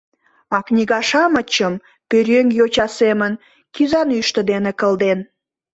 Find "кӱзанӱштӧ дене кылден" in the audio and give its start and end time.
3.75-5.19